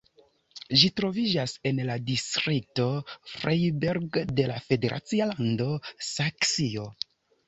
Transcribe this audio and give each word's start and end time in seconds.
Ĝi 0.83 0.87
troviĝas 0.99 1.51
en 1.69 1.81
la 1.89 1.97
distrikto 2.07 2.87
Freiberg 3.33 4.17
de 4.39 4.47
la 4.53 4.55
federacia 4.71 5.29
lando 5.33 5.69
Saksio. 6.09 6.87